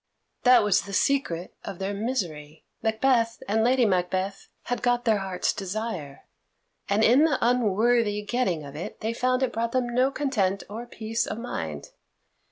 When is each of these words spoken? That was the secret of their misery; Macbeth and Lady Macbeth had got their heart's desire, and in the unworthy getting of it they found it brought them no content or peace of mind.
That 0.41 0.63
was 0.63 0.81
the 0.81 0.93
secret 0.93 1.53
of 1.63 1.77
their 1.77 1.93
misery; 1.93 2.65
Macbeth 2.81 3.43
and 3.47 3.63
Lady 3.63 3.85
Macbeth 3.85 4.47
had 4.63 4.81
got 4.81 5.05
their 5.05 5.19
heart's 5.19 5.53
desire, 5.53 6.25
and 6.89 7.03
in 7.03 7.23
the 7.25 7.37
unworthy 7.39 8.23
getting 8.23 8.63
of 8.65 8.75
it 8.75 9.01
they 9.01 9.13
found 9.13 9.43
it 9.43 9.53
brought 9.53 9.73
them 9.73 9.93
no 9.93 10.09
content 10.09 10.63
or 10.67 10.87
peace 10.87 11.27
of 11.27 11.37
mind. 11.37 11.89